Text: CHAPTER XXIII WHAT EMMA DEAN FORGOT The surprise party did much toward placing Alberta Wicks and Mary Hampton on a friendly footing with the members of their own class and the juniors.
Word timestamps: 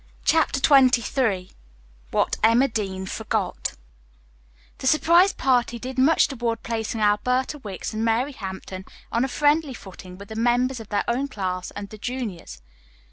CHAPTER 0.25 0.57
XXIII 0.59 1.51
WHAT 2.09 2.35
EMMA 2.43 2.69
DEAN 2.69 3.05
FORGOT 3.05 3.73
The 4.79 4.87
surprise 4.87 5.31
party 5.31 5.77
did 5.77 5.99
much 5.99 6.27
toward 6.27 6.63
placing 6.63 7.01
Alberta 7.01 7.59
Wicks 7.59 7.93
and 7.93 8.03
Mary 8.03 8.31
Hampton 8.31 8.83
on 9.11 9.23
a 9.23 9.27
friendly 9.27 9.75
footing 9.75 10.17
with 10.17 10.29
the 10.29 10.35
members 10.35 10.79
of 10.79 10.89
their 10.89 11.03
own 11.07 11.27
class 11.27 11.69
and 11.75 11.87
the 11.89 11.99
juniors. 11.99 12.63